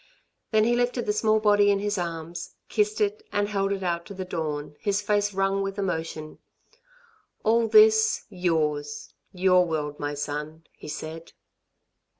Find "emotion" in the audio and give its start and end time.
5.77-6.39